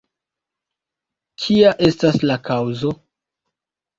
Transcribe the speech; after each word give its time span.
Kia 1.43 1.73
estas 1.87 2.17
la 2.31 2.37
kaŭzo? 2.49 2.95